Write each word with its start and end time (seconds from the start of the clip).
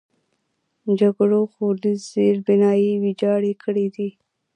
جګړو 0.99 1.41
ښوونیز 1.53 1.99
زیربناوې 2.13 2.91
ویجاړې 3.03 3.53
کړي 3.63 3.85
دي. 3.95 4.09